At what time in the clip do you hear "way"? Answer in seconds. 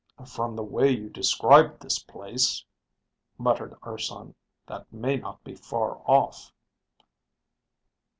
0.63-0.89